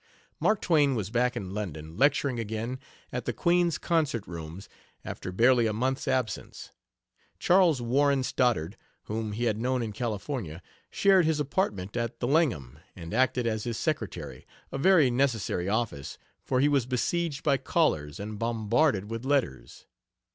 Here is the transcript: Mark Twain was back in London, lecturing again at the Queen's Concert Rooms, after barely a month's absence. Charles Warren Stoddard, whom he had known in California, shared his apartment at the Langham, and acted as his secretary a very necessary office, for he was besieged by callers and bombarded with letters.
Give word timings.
Mark 0.39 0.61
Twain 0.61 0.95
was 0.95 1.11
back 1.11 1.37
in 1.37 1.53
London, 1.53 1.95
lecturing 1.95 2.39
again 2.39 2.79
at 3.11 3.25
the 3.25 3.33
Queen's 3.33 3.77
Concert 3.77 4.25
Rooms, 4.25 4.67
after 5.05 5.31
barely 5.31 5.67
a 5.67 5.73
month's 5.73 6.07
absence. 6.07 6.71
Charles 7.37 7.83
Warren 7.83 8.23
Stoddard, 8.23 8.77
whom 9.03 9.33
he 9.33 9.43
had 9.43 9.59
known 9.59 9.83
in 9.83 9.93
California, 9.93 10.63
shared 10.89 11.25
his 11.27 11.39
apartment 11.39 11.95
at 11.95 12.19
the 12.19 12.25
Langham, 12.27 12.79
and 12.95 13.13
acted 13.13 13.45
as 13.45 13.63
his 13.63 13.77
secretary 13.77 14.47
a 14.71 14.79
very 14.79 15.11
necessary 15.11 15.69
office, 15.69 16.17
for 16.43 16.61
he 16.61 16.67
was 16.67 16.87
besieged 16.87 17.43
by 17.43 17.57
callers 17.57 18.19
and 18.19 18.39
bombarded 18.39 19.11
with 19.11 19.23
letters. 19.23 19.85